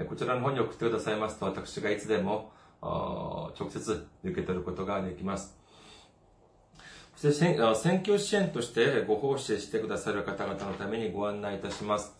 [0.06, 5.56] こちらの方に送ってくださいますと、私がいつでも直接受け取ることができます。
[7.16, 12.14] そして選挙支援としてご奉仕してくださる方々のためにご案内いたします。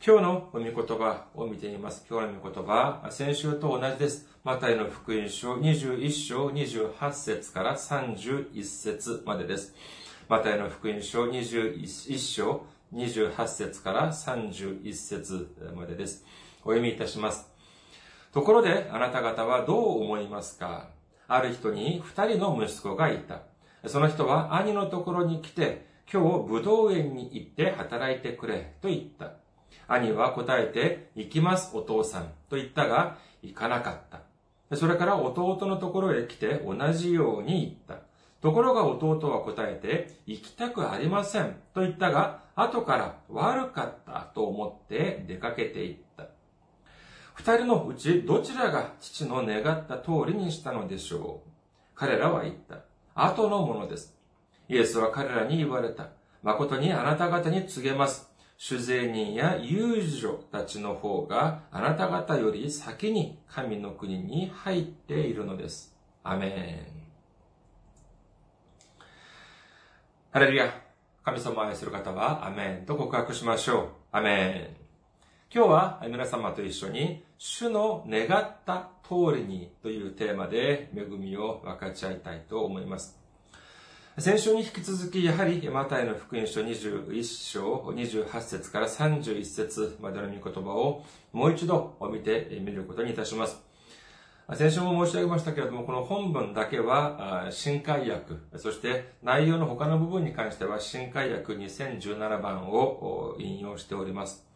[0.01, 2.05] 今日の御言葉を見てみます。
[2.09, 4.29] 今日の御言葉、先週と同じです。
[4.45, 9.75] マタイの福音書21章28節から31節までです。
[10.29, 16.23] マタイの福音書21章28節から31節までです。
[16.61, 17.51] お読みいたします。
[18.31, 20.87] ところであなた方はどう思いますか？
[21.35, 23.41] ある人に二人の息子がいた。
[23.87, 29.31] その人は兄のところに来て、今日武道園に行って働いてくれと言った。
[29.87, 33.97] 兄は答えて、行きますお父さんと言ったが、行かなかっ
[34.69, 34.75] た。
[34.75, 38.05] それから弟のところへ来て同じように言った。
[38.41, 46.32] ところが弟は答えて、行きたくありませんと言ったが、後から悪かったと思って出かけて行った。
[47.33, 51.49] 二人のうちどちらが父の願った通りにしたのでしょう
[51.95, 52.79] 彼らは言った。
[53.15, 54.15] 後のものです。
[54.67, 56.09] イエスは彼らに言われた。
[56.41, 58.29] 誠にあなた方に告げます。
[58.57, 65.95] 主税人や遊女たちの方があなた方より先に神の国に入っているのです。
[66.23, 67.03] アメン。
[70.31, 70.81] ハレルヤ。
[71.23, 73.87] 神様を愛する方はアメンと告白しましょう。
[74.11, 74.82] アメン。
[75.55, 83.19] 今日は皆様と一緒に主の願った通りにというテーマで恵みを分かち合いたいと思います。
[84.17, 93.61] 先週に引き続き、やはりマタイの福音書21章28節から31節までの御言葉をもう一度見てみることにいたします。
[94.55, 104.51] 先週も申し上げましたけれども、この本文だけは新海訳、そして内容の他の部分に関しては新海訳2017番を引用しております。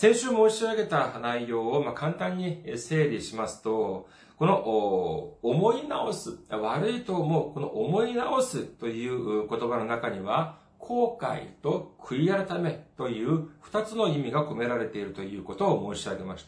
[0.00, 4.54] 先週申し上げた内容をま簡単に整理しますと、この
[5.42, 16.46] 思い直す、悪いと思う、この思い直すという言葉の中には、後悔と悔い改めという二つの意味が込められているということを申し上げまし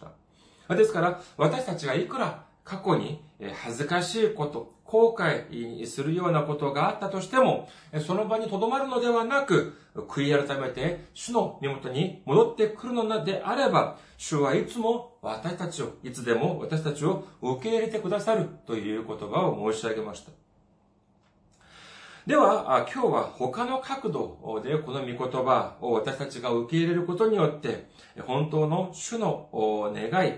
[0.69, 0.77] た。
[0.77, 3.21] ですから、私たちがいくら過去に
[3.65, 7.69] 恥ずかしいこと、後悔するようなことがあったとしても、
[8.05, 20.33] その場に留まるのではなく、悔い改めて主の身元に戻ってくるのであれば、主はいつも私たちを、いつでも私たちを受け入れてくださるという言葉を申し上げました。
[22.27, 27.89] では、今日は他の角度でこの御言葉を私たちが受け入れることによって、
[28.27, 29.49] 本当の主の
[29.95, 30.35] 願い、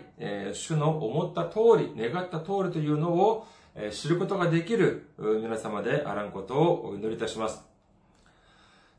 [0.52, 3.46] 主の思った通り、願った通りというのを
[3.90, 7.72] 知ることができる皆様であらんことをお祈りいたします。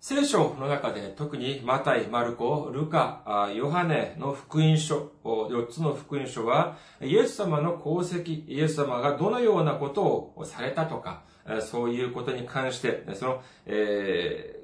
[0.06, 11.24] 聖書の中で特にマタイ、マルコ、ルカ、ヨハネの福音書、4つの福音書は、イエス様の功績、イエス様がどのようなことをされたとか、
[11.62, 14.60] そういうことに関して、その、え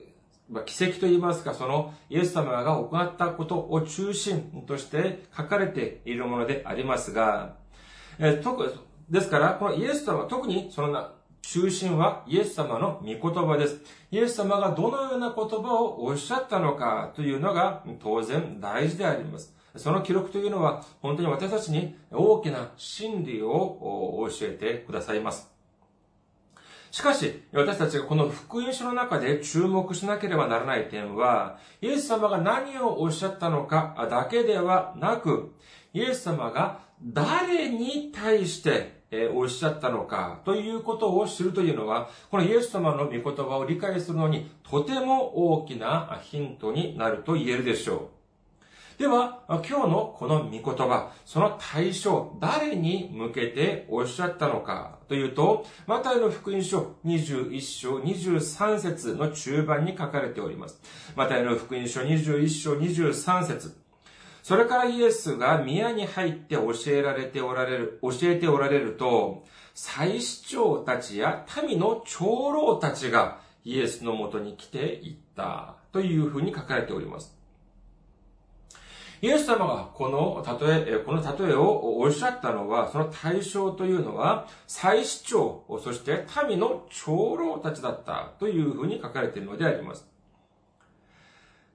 [0.52, 7.56] ー、奇跡と言いますか、そのイエス様が行ったことを中心として書かれているものでありますが、
[8.18, 8.44] えー、
[9.10, 11.12] ですから、このイエス様、特にそのな
[11.42, 13.82] 中心はイエス様の御言葉です。
[14.12, 19.56] イエス様がどのような言葉をおっしゃったのかというのが当然大事であります。
[19.76, 25.50] その記録というのは本当に私たちに大きな真理を教えてくださいます。
[26.92, 35.56] しかし、私たちがこの福音書の中で注目しなければならない点は、イエス様が何をおっしゃったのかだけではなく、
[35.94, 48.20] イエス様が誰に対してえおっしゃったのかということを知るというのは、このイエス様の御言葉を理解するのにとても大きなヒントになると言えるでしょう。
[49.00, 60.82] では、今日のこの御言葉、その対象、誰に向けておっしゃったのかというと、マタイの福音書21章23節の中盤に書かれております。
[61.16, 63.79] マタイの福音書21章23節
[64.50, 69.44] それからイエスが宮に入って教えられておられる、教えておられると、
[69.76, 77.38] 祭司長たちや民の長老たちがイエスのもとに来ていったというふうに書かれております。
[79.22, 90.10] イエス様がこの例え、この例えをおっしゃったのは、その対象というのは、祭司長、そして民の長老たちだったというふうに書かれているのであります。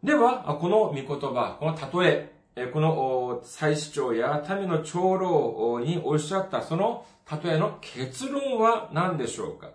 [0.02, 2.33] では、この御言葉、この例え、
[2.72, 7.04] この祭司長や民の長老におっしゃったその
[7.42, 9.70] 例えの結論は何でしょうか？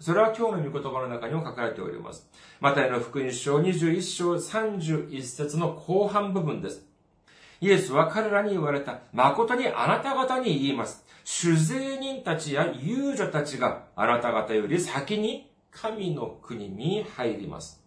[0.00, 2.26] それは今日の御言葉の中にも書かれております。
[2.60, 6.86] マタイの福音書21章31節の後半部分です。
[7.60, 9.00] イエスは彼らに言われた。
[9.12, 11.04] 誠にあなた方に言います。
[11.24, 17.83] 主税人たちや遊女たちがあなた方より先に神の国に入ります。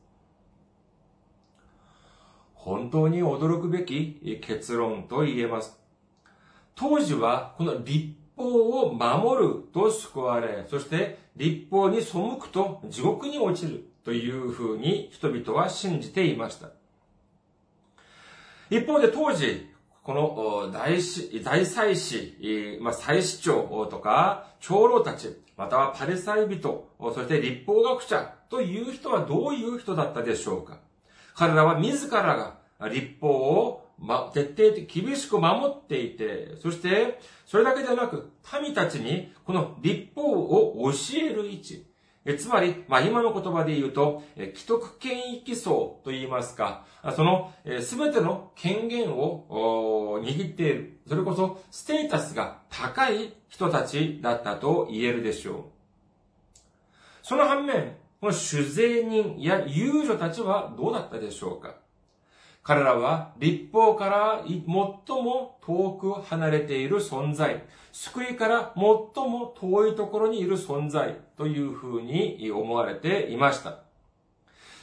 [2.68, 5.80] 本当に驚くべき結論と言えます。
[6.75, 16.72] 当時はこの立法を守ると救われ、そして立法に背くと地獄に落ちるというふうに人々は信じていました。
[18.69, 19.69] 一方で当時、
[20.04, 21.00] この大、
[21.42, 30.80] 大祭司、まあ、祭司長とか、長老たち、またはパレサイ人、そして立法学者という人はどういう人だったでしょうか
[31.34, 38.32] 彼らは自らが立法を、ま、徹底的、厳しく守っていて、そして、それだけではなく、
[38.62, 41.86] 民たちにこの立法を教える位置、
[42.30, 46.86] えつまり、まあ、今の言葉で言うと、え既得権益層と言いますか、
[47.16, 51.00] その、すべての権限を握っている。
[51.08, 55.64] それこそ、ステータスが高い人たちだったと言えるでしょう。
[57.24, 61.76] その反面、この主税人や遊女たちはどうだったでしょうか
[62.68, 71.16] 彼らは立法から最も遠く離れている存在、救いから最も遠いところにいる存在。
[71.38, 73.80] というふうに思われていました。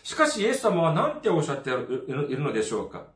[0.03, 3.07] しかしイエス様は何ておっしゃっているのでしょうか。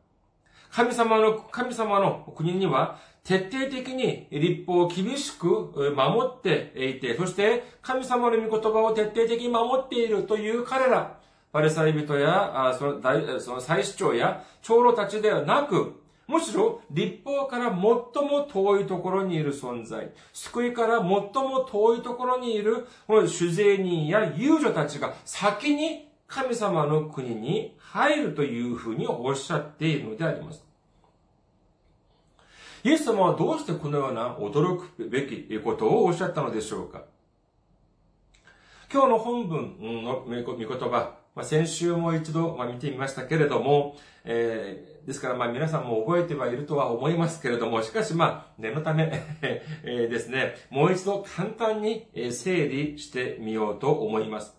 [0.71, 11.18] 神様の、神様の国には徹底的に立法を厳しく守っていて、そして神様の御言葉を徹底的に守っているという彼ら、
[11.53, 30.63] パレサイ人や、その大、その祭司長や長老たちではなく、むしろ立法から最も遠いところにいる存在、救いから最も遠いところにいる、この主税人や遊女たちが先に神様の国に入るというふうにおっしゃっているのであります。
[32.85, 37.03] イエス様はどうしてこのような驚くべきことをおっしゃったのでしょうか
[38.93, 49.05] 今日の本文の御言葉、まあ、先週も一度、まあ、見てみましたけれども、えー、ですからまあ皆さんも覚えてはいるとは思いますけれども、しかしまあ念のため
[49.41, 54.57] えー、ですね、もう一度簡単に整理してみようと思います。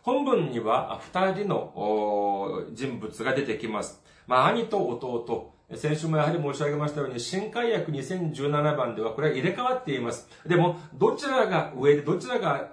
[0.00, 4.02] 本文には二人の人物が出てきます。
[4.26, 10.30] まあ兄と弟、先週もやはり申し上げましたように、新海訳2017番ではこれは入れ替わっています。
[10.46, 12.70] でも、どちらが上でどちらが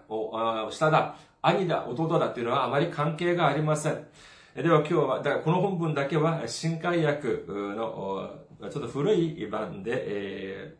[0.72, 4.06] 下だ、兄だ、弟だっていうのはあまり関係がありません。
[4.56, 10.76] では今日は、だからこの本文だけは新海訳のちょっと古い版で、え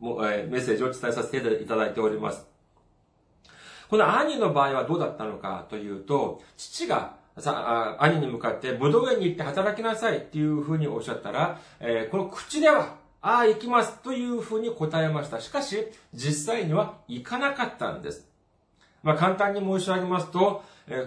[0.00, 2.46] ー、もえー、メッセージを伝えさせていただいております。
[3.88, 15.40] この兄の場合はどうだったのかというと、父がさ兄に向かって、武道園に行って働きなさいっていうふうにおっしゃったら、えー、この口では、ああ、行きますというふうに答えました。
[15.40, 18.33] しかし、実際には行かなかったんです。
[19.04, 21.06] まあ、簡単に申し上げますと、え、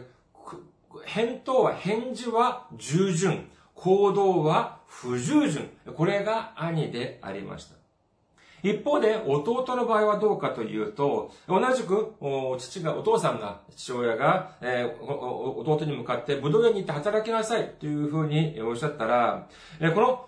[1.05, 5.69] 返答は、返事は従順、行動は不従順。
[5.95, 7.75] これが兄でありました。
[8.63, 12.13] 一方で、弟の場合はどうかというと、同じく、
[12.57, 19.47] 父が、お父さんが、父親が、えー、弟に向かって、武道園に行って働きなさいというふうにおっしゃったら、
[19.79, 20.27] え、この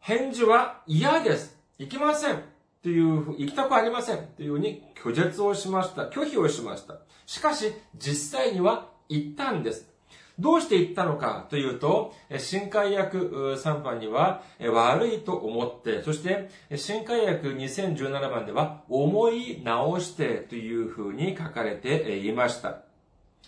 [0.00, 1.58] 返事は嫌です。
[1.78, 2.55] 行きません。
[2.86, 4.18] という、行きたくありません。
[4.36, 6.02] というふうに拒絶をしました。
[6.02, 7.00] 拒否をしました。
[7.26, 9.92] しかし、実際には行ったんです。
[10.38, 22.82] どうして言ったのかというと、新海訳3番には悪いと思って、そして新海訳2017番では思い直してというふうに書かれていました。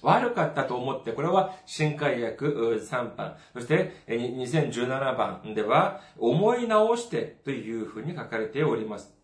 [0.02, 3.36] 悪かったと思って、これは新海訳3番。
[3.52, 9.16] そして2017番では思い直してというふうに書かれております。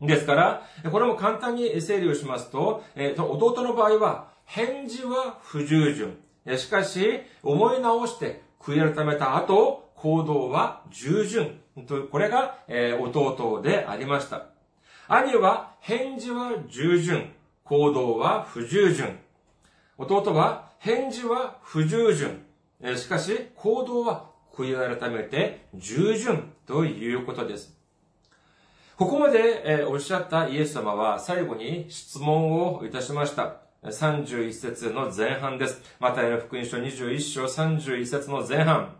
[0.00, 6.18] ですから、これも簡単に整理をしますと、弟の場合は、返事は不従順。
[6.58, 11.60] しかし、思い直して悔い改めた後、行動は従順。
[12.10, 14.46] これが、え弟でありました。
[15.08, 17.32] 兄は返事は従順、
[17.64, 19.18] 行動は不従順。
[19.98, 22.46] 弟は返事は不従順。
[22.96, 27.79] しかし、行動は悔い改めて従順ということです。
[29.00, 33.56] ここまでおっしゃったイエス様は最後に質問をいたしました。
[33.82, 35.80] 31節の前半です。
[36.00, 38.94] マタイの福音書21章31節の前半。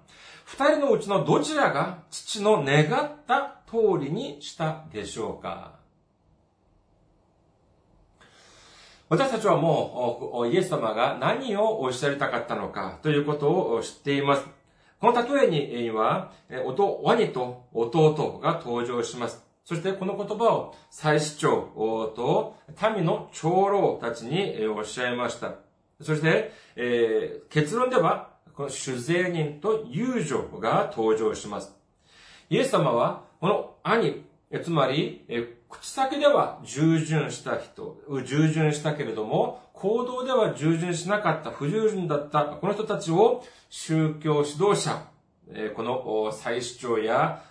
[0.47, 5.75] 二人のうちのどちらが父の願った通りにしたでしょうか
[9.11, 14.47] 私たちはもうイエス様が何をおっしゃりたかったのかということを知っています。
[14.99, 19.50] この例えには、兄と弟が登場します。
[19.71, 22.57] そしてこの言葉を祭司長と
[22.93, 25.55] 民の長老たちにおっしゃいました。
[26.03, 31.73] そして、えー、結論では、この主税人と遊女が登場します。
[32.49, 34.25] イエス様は、この兄、
[34.65, 35.25] つまり、
[35.69, 37.97] 口先では従順した人、
[38.27, 45.05] 従順したけれども、行動では従順しなかった、不従順だった、この人たちを宗教指導者、
[45.77, 47.45] この祭司長や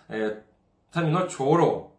[0.94, 1.92] 民の長老、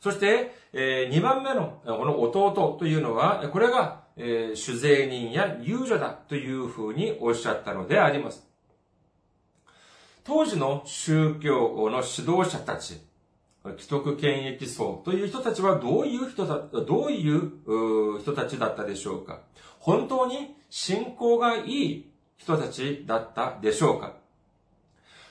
[0.00, 8.46] そして、えー、2番目のこの弟というのは、これが、えー、主税人や遊女だというふうにおっしゃったのであります。
[10.24, 13.00] 当時の宗教の指導者たち、
[13.78, 19.40] 既得権益層という人たちはどういう人だ、どういう人たちだったでしょうか
[19.78, 24.14] 本当に信仰がいい人たちだったでしょうか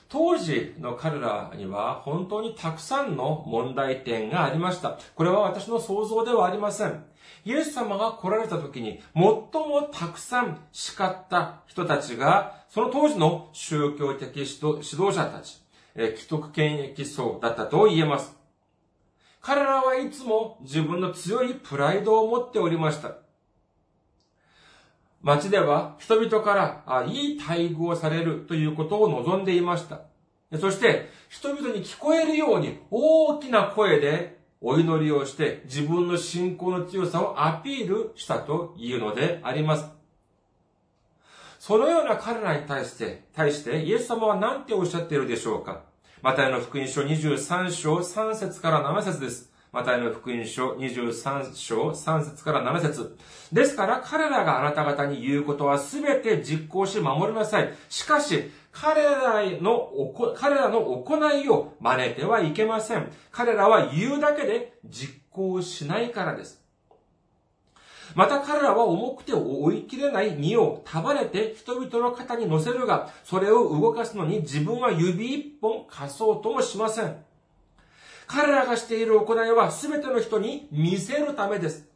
[0.08, 4.98] 当時の彼らには本当にたくさんの問題点がありました。
[5.14, 7.04] これは私の想像ではありません。
[7.44, 15.60] イエス様が来られた時に最もたくさん叱った人たちが、その当時の宗教的指導者たち、
[15.94, 18.36] 既得権益層だったと言えます。
[19.40, 23.25] 彼らはいつも自分の強いプライドを持っておりました。
[25.26, 30.02] 町では人々からいい待遇をされるということを望んでいました。
[30.60, 39.86] そして人々に聞こえるように大きな声でお祈りをして自分の信仰の強さをアピールしたというのであります。
[41.58, 45.82] そのような彼らに対して、対してイエス様は何ておっしゃっているでしょうか
[46.22, 49.55] マタイの福音書23章3節から7節です。
[49.72, 53.16] マタイの福音書23章3節から7節
[53.52, 57.72] ですから彼らがあなた方に言うことはすべて実行し守りなさい。
[57.88, 59.90] しかし、彼らの、
[60.36, 63.10] 彼らの行いを真似てはいけません。
[63.30, 66.62] 彼らは言うだけで実行しないからです。
[68.14, 77.16] また彼らは重くて追い切れない荷を束ねて人々の肩に乗せるが、それを動かすのに自分は指一本貸そうともしません。
[78.26, 81.88] 彼らがしている行いは全ての人に見せるためです。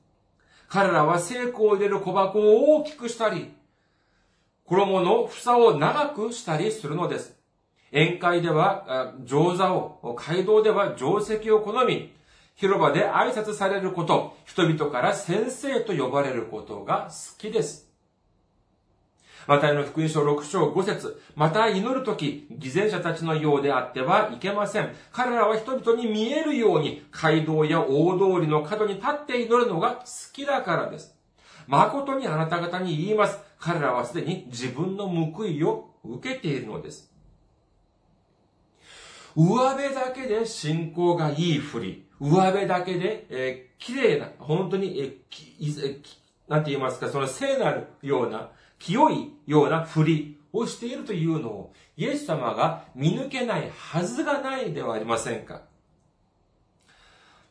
[0.69, 3.53] 彼らは聖子を入れる小箱を大きくしたり、
[4.67, 7.37] 衣の房を長くしたりするのです。
[7.93, 12.13] 宴会では上座を、街道では定石を好み、
[12.55, 17.90] 広場で挨拶されること、人々から先生と呼ばれることが好きです。
[19.51, 24.95] マタイの福音書6章5節また祈るとき、偽善者たちのようであってはいけません。
[25.11, 31.17] 彼らは人々に見えるように、街道や大通りの角に立って祈るのが好きだからです。
[31.67, 33.41] 誠にあなた方に言います。
[33.59, 37.13] 彼らはすでに自分の報いを受けているのです。
[39.35, 45.99] 上辺だけで信仰がいいふり、上辺だけで、えー、綺麗な、本当に、えー、
[46.47, 55.63] なんて言いますか、その聖なるような、清いようなふりをしているというのを、イエス様が見抜けないはずがないではありませんか。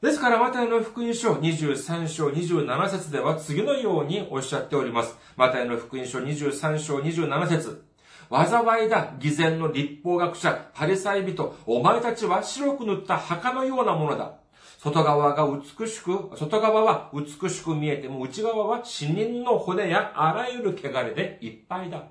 [0.01, 5.15] ですから、マタイの福音書23章27節では次のようにおっしゃっております。
[5.37, 7.85] マタイの福音書23章27節
[8.31, 14.38] 災いだ、偽善の立法学者、パリサイ人、お前たちは白く塗った墓のようなものだ。
[14.81, 22.05] 外側が美しく、外側は美しく見えても内側は死人の骨やあらゆる汚れでいっぱいだ。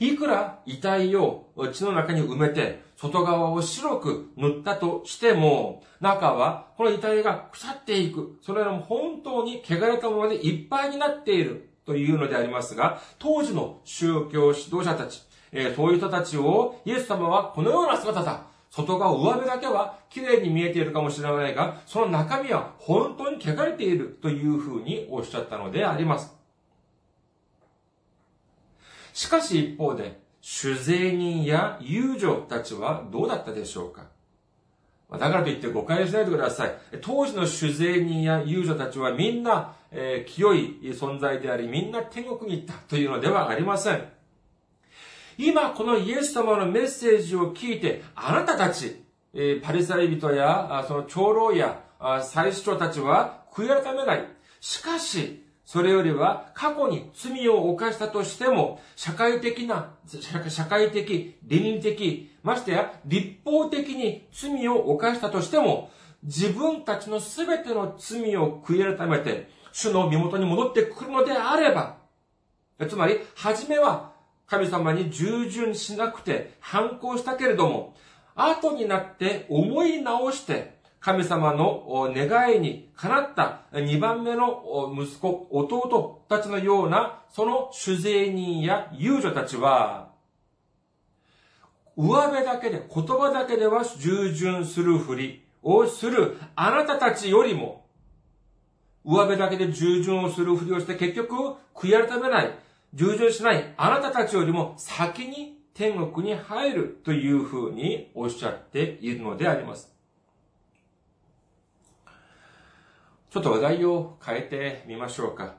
[0.00, 8.36] いくら遺体を血の中に埋めて、外側を白く塗ったとしても、中はこの遺体が腐っていく。
[8.42, 18.55] それらも本当に汚れたままでいっぱいになっているというのでありますが、当時の宗教指導者たち、えー、そういう人たちをイエス様はこのような姿だ。
[18.76, 26.36] 外側、上辺だけは綺麗に見えているかもしれないが、その中身は本当に汚れているというふうにおっしゃったのであります。
[29.14, 34.08] しかし一方で、酒税人や遊女たちはどうだったでしょうか
[35.10, 36.74] だからといって誤解をしないでください。
[37.00, 44.15] 当時の酒税人や遊女たちはみんな、えー、清い存在であり、みんな天国に行ったというのではありません。
[45.38, 49.02] 今このイエス様のメッセージを聞いて、あなたたち、
[49.34, 51.82] え、パリサイ人や、その長老や、
[52.22, 54.24] 祭司長たちは悔い改めない。
[54.60, 59.90] しかし、それよりは過去に罪を犯したとしても、社会的な、
[60.48, 65.90] 社会的、倫理的、ましてや立法的に罪を犯したとしても、
[66.22, 71.98] 自分たちのすべての罪を悔い改めて、主の身元に戻ってくるのであれば、
[72.88, 74.15] つまり、初めは
[74.46, 77.94] 神様に従順しなくて反抗したけれども、
[78.34, 90.10] 後になって思い直して、神様の願いにかなった二番目の息子、弟たちのような、その主税人や遊女たちは、
[91.96, 97.86] 上辺だけで、言葉だけでは従順するふりをするあなたたちよりも、
[99.04, 102.50] 上辺だけで従順をするふりをして結局悔い改めない、
[102.96, 109.94] 従順しないあなたたちよりも先に天国に入るというふうにおっしゃっているのであります。
[113.28, 115.56] ちょっと話題を変えてみましょうか。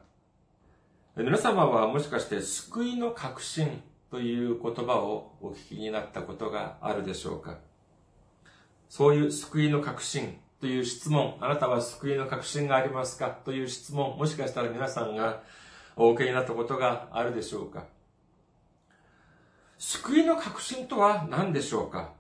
[1.16, 7.60] 皆様はもしかして救いの確信という言葉をお聞きになったことがあるでしょうか
[8.90, 15.44] そういう救いの確信という質問、あなたは救いの確信がありますかという質問、もしかしたら皆さんが
[15.98, 17.86] お受けになったことがあるでしょうか
[19.78, 22.14] 救いの確信とは何でしょうか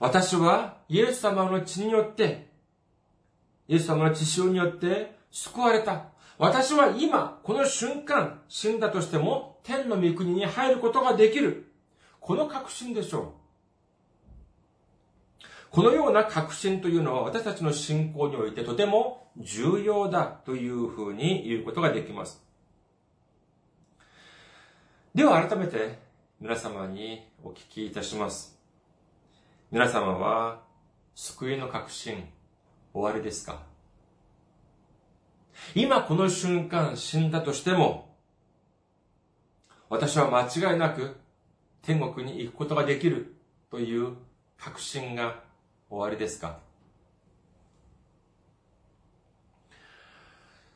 [0.00, 2.48] 私はイエス様の血によって
[3.68, 6.06] イエス様の血潮によって救われた。
[6.38, 11.70] 私は今、この瞬間、死んだとしても、天の御国に入ることができる。
[12.20, 13.37] この確信でしょう。
[15.70, 22.42] このような確信というのは私たちの信仰においてとても重要だというふうに言うことができます。
[25.14, 25.98] では改めて
[26.40, 28.58] 皆様にお聞きいたします。
[29.70, 30.60] 皆様は
[31.14, 32.24] 救いの確信、
[32.94, 33.62] 終わりですか？
[35.74, 38.16] 今この瞬間死んだとしても、
[39.90, 41.16] 私は間違いなく
[41.82, 43.34] 天国に行くことができる
[43.70, 44.14] という
[44.56, 45.42] 確信が
[45.90, 46.58] 終わりですか？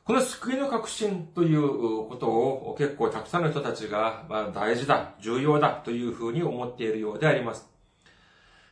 [0.05, 7.72] この救いの確信ということを結構たくさんの人たちが大事だ、重要だというふうに思っているようであります。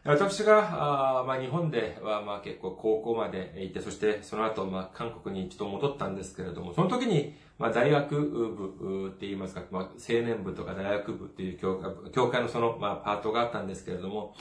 [0.02, 14.34] 私が、あまあ、日本では、まあ、結構高校まで行って、そしてその後、まあ、韓国に一度戻ったんですけれども、その時に、まあ、大学部って言いますか、まあ、青年部とか大学部っていう教会教会のその、まあ、パートがあったんですけれども、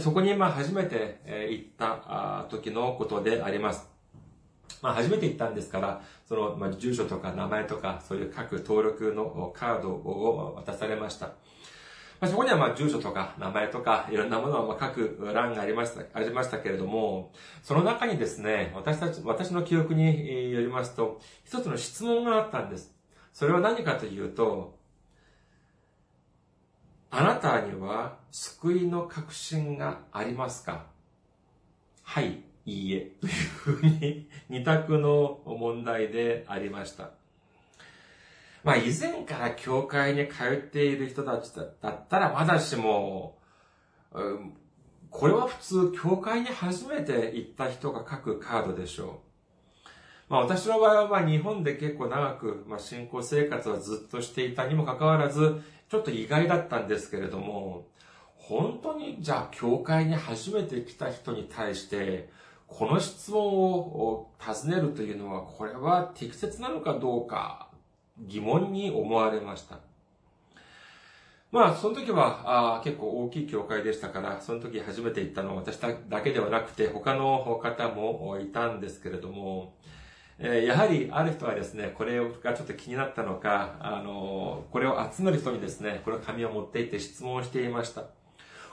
[0.00, 1.20] そこに、まあ、初めて
[1.50, 3.90] 行った時のことであります。
[4.80, 11.32] まあ、初めて行ったんですから、その、まあ、住所とか名前とか、そういう各登録のカードを渡されました。
[12.20, 22.94] まあ、そこにはまあ住所とか名前とかいろんなものをまあ書く欄がありました、ありましたけれども、その中にですね、私たち、私の記憶によりますと、一つの質問があったんです。
[23.32, 24.78] それは何かというと、
[27.10, 30.86] あなたには救いの確信がありますか？
[32.02, 37.10] はい、いいえ、というふうに二択の問題でありました。
[38.62, 43.38] まあ以前から教会に通っている人たちだったらまだしも、
[44.12, 44.52] うん、
[45.10, 49.30] これは普通教会に初めて行った人が書くカードでしょう。
[50.30, 57.88] まあ私の場合はまあ日本で結構長く、まあ信仰生活はずっとしていたにもかかわらず、ちょっと意外だったんですけれども、
[58.36, 62.30] 本当にじゃあ教会に初めて来た人に対して、
[62.68, 67.69] この質問を尋ねるというのは、これは適切なのかどうか
[68.18, 69.78] 疑問に思われました。
[71.52, 79.74] まあ、その時はあ結構大きい教会でしたから、その時初めて行ったのは私だけではなくて、他の方もいたんですけれども、
[80.38, 88.04] えー、やはりある人はですね、これがちょっと気になったのか、あの、これを集める人にですね、この紙を持っていって質問をしていました。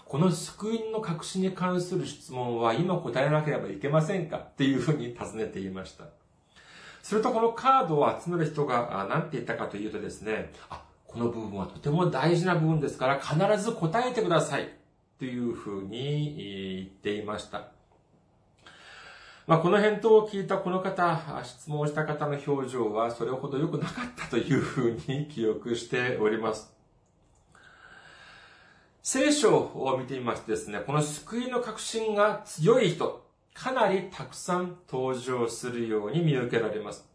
[0.05, 4.37] この救いの確信に関する質問は今答えなければいけませんか？
[4.37, 6.05] っていうふうに尋ねていました。
[7.07, 14.73] するとこのカードを集める人が何て言ったかというとですね、あ、この部分はとても大事な部分ですから必ず答えてください
[15.17, 16.35] というふうに
[16.75, 17.69] 言っていました。
[19.45, 26.73] まあ、この返答を聞いたこの方、質問した方の表情はそれほど良くなかったというふうに記憶しております。
[29.01, 33.26] 聖書を見てみますとですね、この救いの確信が強い人、
[33.57, 37.05] かなりたくさん登場するように見受けられます。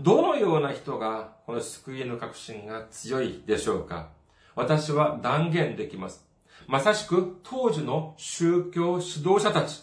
[0.00, 4.08] どのような人がこの救いの確信が強いでしょうか？
[4.56, 6.24] 私は断言できます。
[6.66, 9.82] まさしく当時の宗教指導者たち、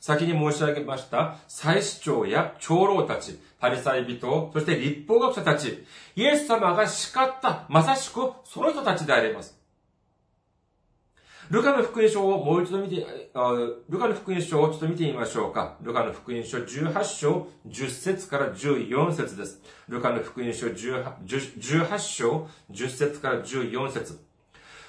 [0.00, 5.84] 先に申し上げました祭司長や長老たち、パリサイ人、そして立法学者たち、
[6.14, 9.57] イエス様が叱ったまさしくその人たちであります。
[11.50, 13.06] ルカの福音書をもう一度見て、
[13.88, 15.76] ルカの福音書をちょっと見てみましょうか。
[15.80, 19.62] ルカの福音書18章10節から14節です。
[19.88, 24.22] ルカの福音書 18, 18章10節から14節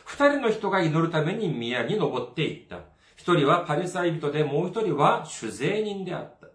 [0.03, 2.79] 二人の人が祈るために宮に登っていった。
[3.15, 6.47] 一人はパリサイ人でもう一人は主税人であった。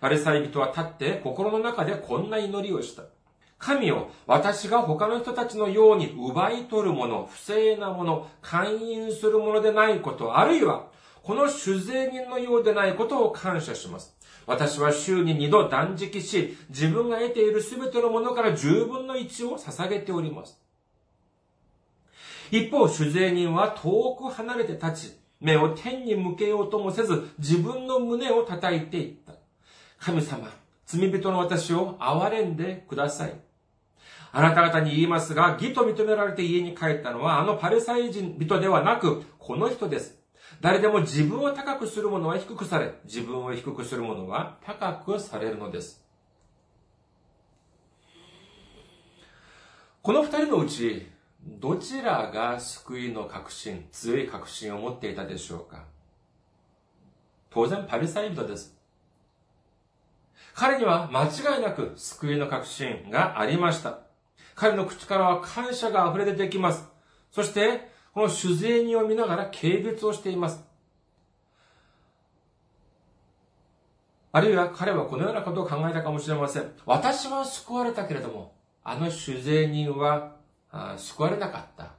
[0.00, 3.02] パリサイ人は立って心の中でこんな祈りをした。
[3.62, 10.88] 神を私が他の人たちのように奪い取るもの、不正なもの、勧誘するものでないこと、あるいは、
[11.22, 14.16] この主税人のようでないことを感謝します。
[14.48, 20.60] 私は週に二度断食し、自分が得ているすべてのものから十分の一を捧げております。
[22.50, 29.34] 一方、主税人は遠く離れて立ち、目を天に向けようともせず、自分の胸を叩いていった。
[30.00, 30.50] 神様、
[30.84, 33.51] 罪人の私を憐れんでください。
[34.34, 40.18] あなた方に言いますが、義と認められて家に帰ったのは、あのパレサイ人人ではなく、この人です。
[40.62, 46.02] 誰でも自分を高くする者は低くされ、自分を低くする者は高くされるのです。
[50.00, 51.06] この二人のうち、
[51.44, 55.84] どちらが救いの確信、強い確信を持っていたでしょうか
[57.50, 58.76] 当然パリサイ人です。
[60.54, 64.01] 彼には間違いなく救いの確信がありました。
[64.54, 66.88] 彼の口からは感謝が溢れ出てきます。
[67.30, 70.62] そして、この主税人を見ながら軽蔑をしています。
[74.34, 76.72] あるいは彼はこのようなことを考えたかもしれません。
[76.86, 80.36] 私は救われたけれども、あの主税人は
[80.96, 81.92] 救われなかった。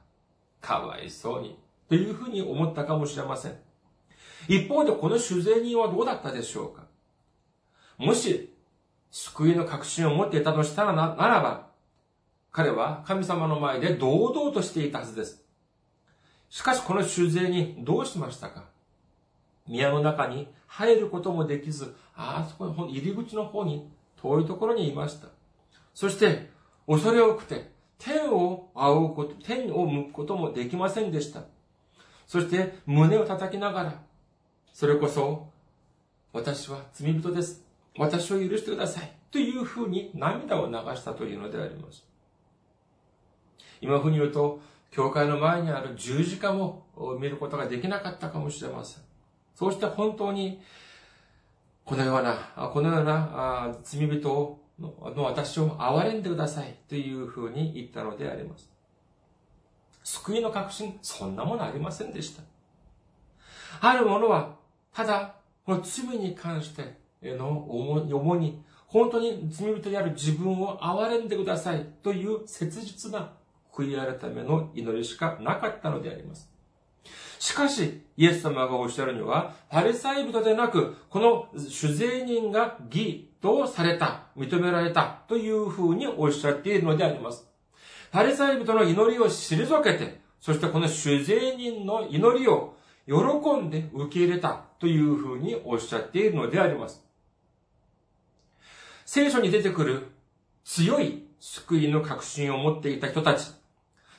[0.60, 1.58] かわいそうに。
[1.88, 3.56] というふうに思ったかもしれません。
[4.48, 6.86] 一方でこの主税人はどうだったでしょうか
[7.98, 8.52] もし、
[9.10, 11.68] 救いの確信を持っていたとしたらならば、
[12.54, 15.44] 彼は神様の前で堂々としていたはずです。
[16.48, 18.66] しかしこの修税にどうしましたか？
[19.66, 23.90] 宮の中に入ることもできず、あそこの入り口の方に
[24.22, 25.26] 遠いところにいました。
[25.94, 26.48] そして、
[26.86, 31.42] 恐れ多くて、天を仰ぐこと、天を向くこともできませんでした。
[32.24, 34.02] そして、胸を叩きながら、
[34.72, 35.48] それこそ、
[36.32, 37.64] 私は罪人です。
[37.98, 39.10] 私を許してください。
[39.32, 42.04] というふうに涙を流したというのであります。
[43.80, 44.60] 今風に言うと、
[44.90, 46.86] 教会の前にある十字架も
[47.20, 49.02] 見ることができなかったかもしれません。
[49.54, 50.60] そうして本当に、
[51.84, 58.70] このような、このような罪人の私を憐れんでくださいというふうに言ったのであります。
[60.02, 62.42] 救いの確信、そんなものありませんでした。
[63.80, 64.56] あるものは、
[64.92, 65.34] ただ、
[65.66, 73.32] この罪に関しての重に、本当に罪人である自分を憐れんでくださいという切実な
[73.74, 76.50] 悔い改めの祈りしかなかったのであります。
[77.38, 87.46] しかし、イエス様がおっしゃるには、パリサイ人でなく、この主税人が義とされた、認められたというふうにおっしゃっているのであります。
[88.10, 93.14] パリサイ人の祈りを退けて、そしてこの主税人の祈りを喜
[93.60, 97.04] んで受け入れたというふうにおっしゃっているのであります。
[99.04, 100.06] 聖書に出てくる
[100.64, 103.50] 強い救いの確信を持っていた人たち、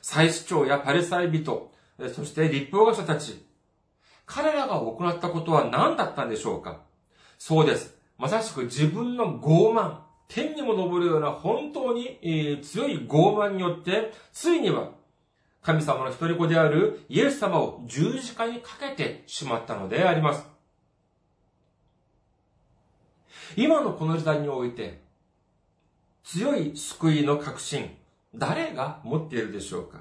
[0.08, 1.72] 祭司長やパリサイ人、
[2.14, 3.44] そして立法学者たち、
[4.24, 6.82] 彼らが行ったことは何だったんでしょうか？
[7.38, 7.98] そうです。
[8.16, 9.96] まさしく自分の傲慢、
[10.28, 12.20] 天にも昇るような本当に、
[12.62, 14.90] 強い傲慢によって、ついには
[15.60, 20.46] 神様の一人子であるイエス様を十字架にかけてしまったのであります。
[23.56, 25.00] 今のこの時代において、
[26.22, 27.90] 強い救いの確信、
[28.34, 30.00] 誰が持っているでしょうか？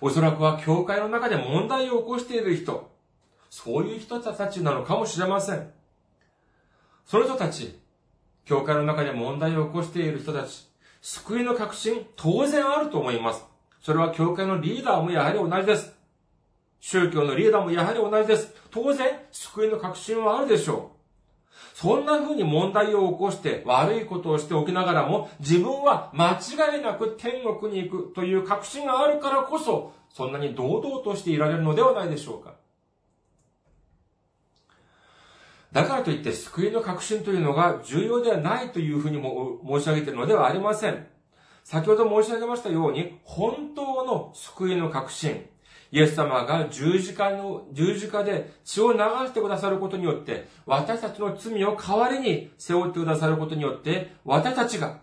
[0.00, 2.90] おそらくは教会の中で問題を起こしている人、
[3.50, 5.70] そういう人たちなのかもしれません。
[7.04, 7.78] その人たち、
[8.44, 10.68] 教会の中で問題を起こしている人たち、
[11.02, 13.44] 救いの確信、当然あると思います。
[13.82, 15.92] それは教会のリーダーもやはり同じです。
[16.80, 18.54] 宗教のリーダーもやはり同じです。
[18.70, 20.99] 当然、救いの確信はあるでしょう。
[21.80, 32.56] そんな風に問題を起こして悪いことをしておきながらも自分は間違いなく天国に行くという確信があるからこそそんなに堂々としていられるのではないでしょうか。
[35.72, 41.06] だからといって救いの確信というのが重要ではないというふうにも申し上げているのではありません。
[41.64, 45.46] 先ほど申し上げましたように本当の救いの確信、
[45.92, 55.00] イエス様が十字架の、十字架で血を流してくださることによって、私たちの罪を代わりに背負ってくださることによって、私たちが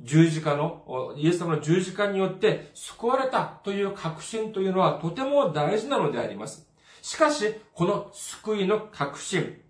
[0.00, 6.66] 十字架の、イエス様の十字架によって救われたという確信というのはとても大事なのであります。
[7.02, 9.60] しかし、この救いの確信、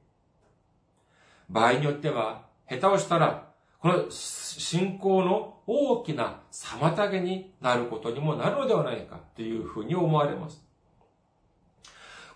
[1.49, 3.52] 場合によっては、下手をしたら、
[3.83, 10.63] この信仰の大きな妨げになることにもなるのではないかというふうに思われます。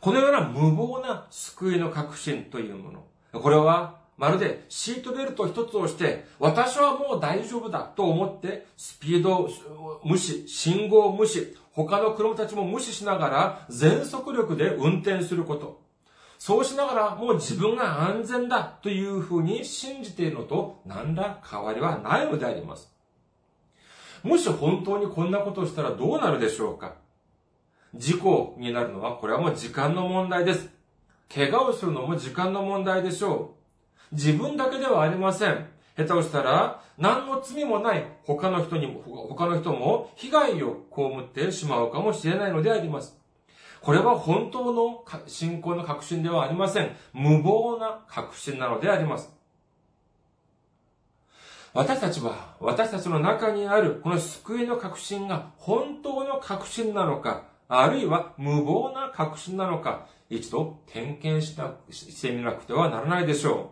[0.01, 3.41] このような無謀な救いの確信というもの。
[3.41, 9.49] これはまるでシートベルト一つをして、私はもう大丈夫だと思って、スピード
[10.05, 15.86] 無視、信号無視、他の車たちも無視しながら全速力で運転すること。
[16.39, 22.93] そうしながらもう自分が安全だというふうに信じているのと何ら変わりはないのであります。
[24.23, 26.95] もし本当にこんなことをしたらどうなるでしょうか
[27.95, 30.69] 事故になるのはこれはもう時間の問題です。
[31.33, 33.55] 怪我をするのも時間の問題でしょ
[34.13, 34.15] う。
[34.15, 35.67] 自分だけではありません。
[35.97, 43.19] 下手をしたら、何の罪もない他の人にも、他の人も被害を被ってしまうかもしれないのであります。
[43.87, 46.97] これは本当の信仰の確信ではありません。
[47.13, 49.33] 無謀な確信なのであります。
[51.73, 63.71] 私たちは、私たちの中にあるこの救いの確信が本当の確信なのか、あるいは無謀な確信なのか、一度点検しなしてみなくてはならないでしょ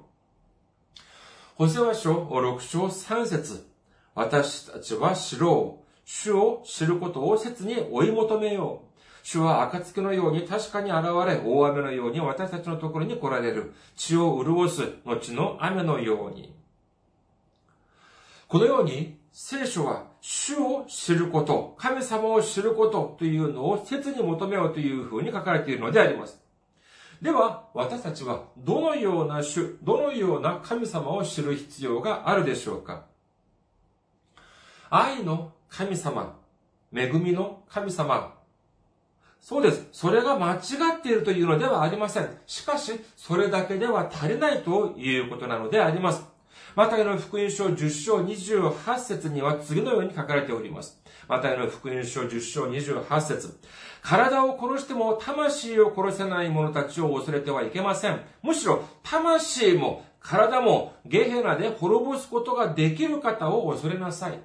[0.97, 1.01] う。
[1.57, 3.67] ホセワ書6章3節
[4.15, 5.85] 私たちは知ろう。
[6.05, 8.94] 主を知ることを切に追い求めよう。
[9.25, 13.73] 主は暁のように確かに現れ、大雨のように私たちのところに来られる。
[13.97, 16.55] 血を潤す後の雨のように。
[18.49, 26.39] このように、聖書は主を知ること、神様を知ることというのを切に求めようというふうに書かれているのであります。
[27.23, 33.07] では、私たちはどのような主、どのような神様を知る必要があるでしょうか
[34.91, 36.37] 愛の神様、
[36.95, 38.34] 恵みの神様、
[39.45, 39.87] そうです。
[39.93, 40.59] それが間違
[40.99, 42.31] っているというのではありません。
[42.47, 46.25] しかし、それだけでは足りないということなのであります。
[46.75, 50.99] マタイの福音書10章28節には次のように書かれております。
[51.29, 53.61] マタイの福音書10章28節
[54.03, 58.23] 体を殺しても魂を殺せない者たちを恐れてはいけません。
[58.43, 64.39] むしろ、魂も体もゲヘナで滅ぼすことができる方を恐れなさい。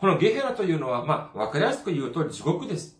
[0.00, 2.96] このゲヘラというのは、まあ、わかりやすく言うと地獄です。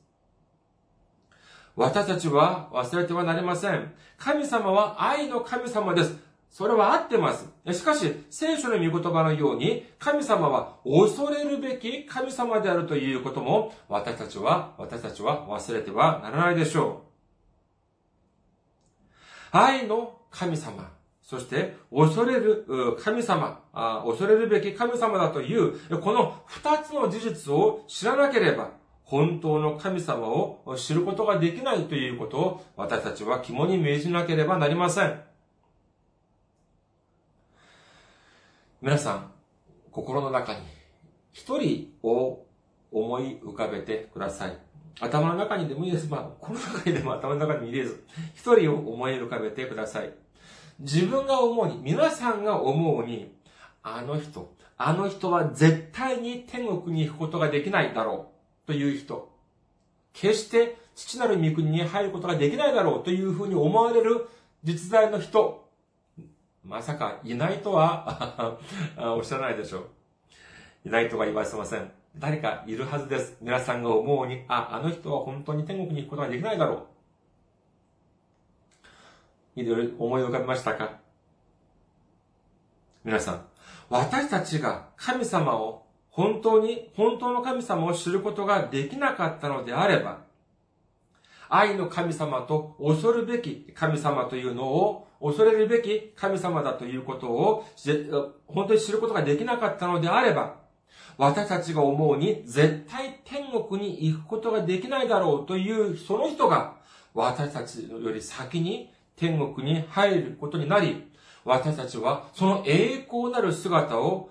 [1.76, 3.92] 私たちは忘れてはなりません。
[4.16, 6.16] 神様は愛の神様です。
[6.50, 7.46] それは合ってます。
[7.72, 17.04] しかし、聖書の御言葉のように、神様は恐れるべき神様であるということも、私たちは、私たちは忘れてはならないでしょ
[19.52, 19.56] う。
[19.56, 20.97] 愛の神様。
[21.28, 23.60] そして、恐れる神様、
[24.06, 28.70] 恐れるべき神様だという、この二つの事実を知らなければ、
[29.04, 35.20] 本当の神様を知ることができないということを私たちは肝に銘じなければなりません。
[38.80, 39.30] 皆さん、
[39.90, 40.60] 心の中に
[41.34, 42.46] 一人を
[42.90, 44.56] 思い浮かべてください。
[44.98, 46.08] 頭の中にでもいいです。
[46.08, 48.02] まあ、この中にでも頭の中にもいいです。
[48.34, 50.10] 一人を思い浮かべてください。
[50.78, 53.34] 自分が思うに、皆さんが思うに、
[53.82, 58.30] あの人、あの人は絶対に天国に行くことができないだろ
[58.64, 59.36] うという人。
[60.12, 64.28] 決して父なる御国に入ることができないだろうというふうに思われる
[64.62, 65.68] 実在の人。
[66.64, 68.58] まさかいないとは
[68.98, 69.88] おっしゃらないでしょう。
[70.84, 71.90] いないとは言わせません。
[72.16, 73.36] 誰かいるはずです。
[73.40, 76.86] 皆さんが思うに、あ、あの人は本当に天国に行くことができないだろう。
[79.62, 80.98] 思い浮かべましたか？
[83.04, 83.46] 皆さん、
[83.88, 90.18] 私たちが神様を本当に、本当の神様を知ることができなかったのであれば、
[91.48, 97.64] 愛の神様と恐るべき神様というのを恐れるべき神様だということを
[98.46, 100.56] 本当に知ることができなかったのであれば、
[101.16, 106.74] 私たちが思うに絶対天国に行くことができないだろうというその人が
[107.14, 111.10] 私たちより先に天国に入ることになり、
[111.44, 114.30] 私たちはその栄光なる姿を、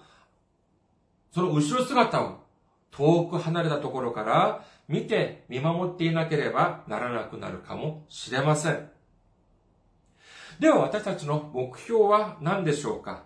[1.34, 2.44] その後ろ姿を
[2.92, 8.90] 遠く離れたところから見て見守っていなければならなくなるかもしれません。
[10.60, 13.26] では私たちの目標は何でしょうか？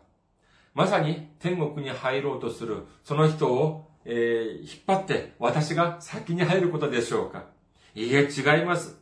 [0.74, 7.46] まさに天国に入ろうとするその人を、えー、引っ張って私が先に入ることでしょうか？
[7.94, 9.01] いいえ、違います。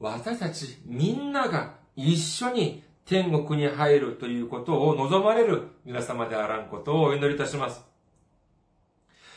[0.00, 7.82] 私たちみんなが一緒に天国に入るということを望まれる皆様であらんことをお祈りいたします。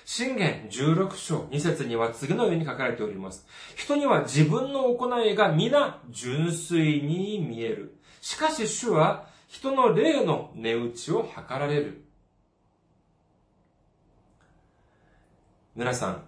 [0.04, 3.47] 信玄16章2節には次のように書かれております。
[3.76, 7.95] 人には自分の行いが皆純粋に見える。
[8.19, 12.04] しかし主は人の霊の値打ちを図られる。
[15.76, 16.24] 皆さん、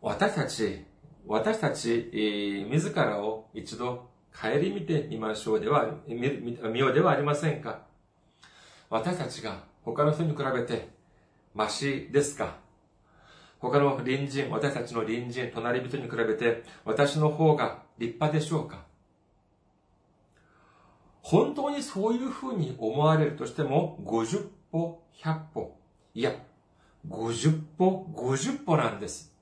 [0.00, 0.84] 私たち、
[1.28, 7.80] 私たち、えー、自らを一度顧みてみましょうでは、見ようではありませんか？
[8.90, 10.88] 私たちが他の人に比べて、
[11.54, 12.56] マシですか？
[13.58, 18.84] 他の隣人、私たちの隣人、隣人に比べて、私の方が立派でしょうか？
[21.22, 25.76] 本当にそういうふうに思われるとしても、50歩、100歩、
[26.14, 26.32] いや、
[27.08, 29.35] 50歩、50歩なんです。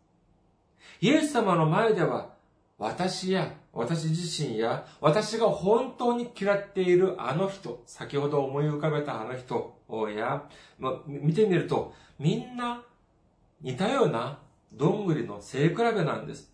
[1.00, 2.34] イエス様の前では、
[2.78, 9.76] 私や、私自身や、私が本当に嫌っているあの人、先ほど思い浮かべたあの人
[10.16, 12.82] や、ま見てみると、みんな
[13.60, 14.38] 似たような
[14.72, 16.52] どんぐりの背比べなんです。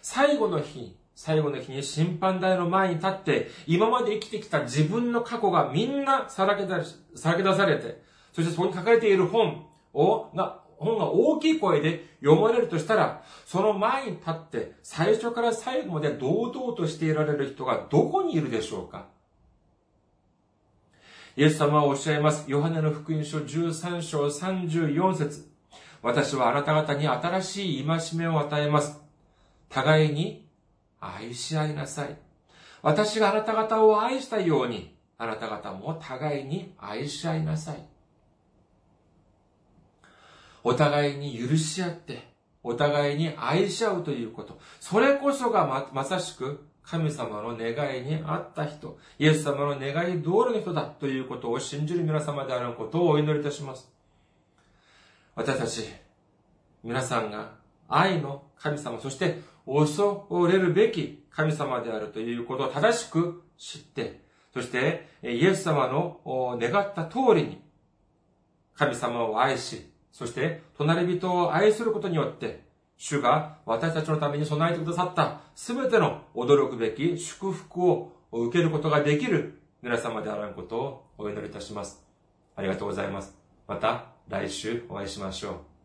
[0.00, 19.06] 最後の日、最後の日に審判台の前に立って、今まで生きてきた自分の過去がみんなさらけ出さらけ出されて、そしてそこに書かれている本を、が、本が大きい声で読まれるとしたら、その前に立って、最初から最後まで堂々としていられる人がどこにいるでしょうか？
[21.36, 22.44] イエス様はおっしゃいます。
[22.48, 25.48] ヨハネの福音書13章34節
[26.02, 29.00] 私はあなた方に新しい戒めを与えます。
[29.68, 30.46] 互いに
[31.00, 32.16] 愛し合いなさい。
[32.82, 37.76] 私があなた方を愛したように、あなた方も互いに愛し合いなさい。
[40.66, 42.26] お互いに許し合って、
[42.64, 44.58] お互いに愛し合うということ。
[44.80, 53.88] それこそがま、まさしく神様の願いにあった人、イエス様の願い通りの人だということを信じる皆様であることをお祈りいたします。
[55.36, 55.84] 私たち、
[56.82, 57.52] 皆さんが
[57.88, 64.20] 愛の神様、そして恐れるべき神様であるということを正しく知って、
[64.52, 67.62] そしてイエス様の願った通りに
[68.74, 72.64] 神様を愛し、そして隣人を愛することによって、
[72.96, 82.02] 主が私たちのために備えてくださった全ての驚くべき祝福を受けることができる皆様であらんことをお祈りいたします。
[82.54, 83.36] ありがとうございます。
[83.68, 85.75] また来週お会いしましょう。